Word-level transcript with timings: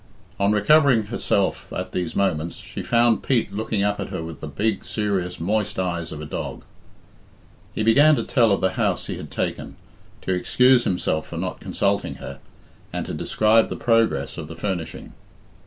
On 0.39 0.51
recovering 0.51 1.03
herself 1.03 1.71
at 1.71 1.91
these 1.91 2.15
moments, 2.15 2.55
she 2.55 2.81
found 2.81 3.21
Pete 3.21 3.53
looking 3.53 3.83
up 3.83 3.99
at 3.99 4.07
her 4.07 4.23
with 4.23 4.39
the 4.41 4.47
big, 4.47 4.83
serious, 4.83 5.39
moist 5.39 5.77
eyes 5.77 6.11
of 6.11 6.19
a 6.19 6.25
dog. 6.25 6.63
He 7.75 7.83
began 7.83 8.15
to 8.15 8.23
tell 8.23 8.51
of 8.51 8.61
the 8.61 8.71
house 8.71 9.05
he 9.05 9.17
had 9.17 9.29
taken, 9.29 9.75
to 10.23 10.33
excuse 10.33 10.85
himself 10.85 11.27
for 11.27 11.37
not 11.37 11.59
consulting 11.59 12.15
her, 12.15 12.39
and 12.91 13.05
to 13.05 13.13
describe 13.13 13.69
the 13.69 13.75
progress 13.75 14.39
of 14.39 14.47
the 14.47 14.55
furnishing. 14.55 15.13